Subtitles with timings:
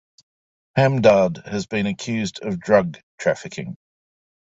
[0.75, 3.77] Hamdard has been accused of drug trafficking.